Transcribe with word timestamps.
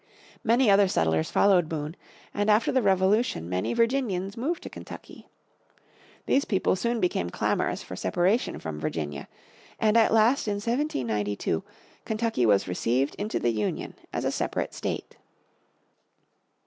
Many 0.43 0.67
other 0.71 0.87
settlers 0.87 1.29
followed 1.29 1.69
Boone, 1.69 1.95
and 2.33 2.49
after 2.49 2.71
the 2.71 2.81
Revolution 2.81 3.47
many 3.47 3.71
Virginians 3.75 4.35
moved 4.35 4.63
to 4.63 4.69
Kentucky. 4.71 5.29
These 6.25 6.43
people 6.45 6.75
soon 6.75 6.99
became 6.99 7.29
clamorous 7.29 7.83
for 7.83 7.95
separation 7.95 8.57
from 8.57 8.79
Virginia, 8.79 9.27
and 9.79 9.95
at 9.95 10.11
last 10.11 10.47
in 10.47 10.55
1792 10.55 11.63
Kentucky 12.03 12.47
was 12.47 12.67
received 12.67 13.13
into 13.19 13.37
the 13.37 13.51
Union 13.51 13.93
as 14.11 14.25
a 14.25 14.31
separate 14.31 14.73
state. 14.73 15.17